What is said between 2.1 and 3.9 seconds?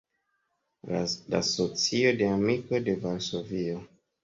de Amikoj de Varsovio.